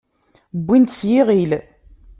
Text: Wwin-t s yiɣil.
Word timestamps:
Wwin-t 0.59 0.91
s 0.99 1.01
yiɣil. 1.09 1.51